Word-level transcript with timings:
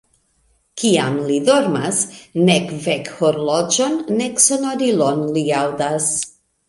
Kiam 0.83 1.17
li 1.25 1.35
dormas, 1.49 1.99
nek 2.47 2.73
vekhorloĝon, 2.87 4.01
nek 4.23 4.43
sonorilon 4.47 5.23
li 5.37 5.45
aŭdas. 5.61 6.09